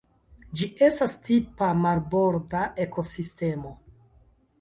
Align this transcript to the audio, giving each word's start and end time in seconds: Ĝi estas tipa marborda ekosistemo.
Ĝi 0.59 0.67
estas 0.85 1.11
tipa 1.27 1.67
marborda 1.81 2.63
ekosistemo. 2.87 3.75